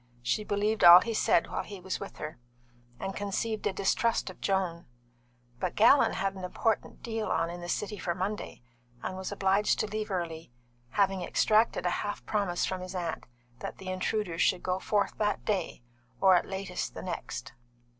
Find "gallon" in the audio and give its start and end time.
5.75-6.13